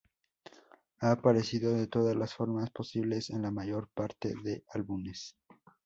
[1.01, 5.37] Ha aparecido de todas las formas posibles en la mayor parte de álbumes.